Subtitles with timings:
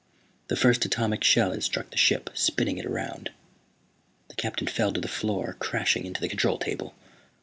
[0.47, 3.29] The first atomic shell had struck the ship, spinning it around.
[4.29, 6.95] The Captain fell to the floor, crashing into the control table.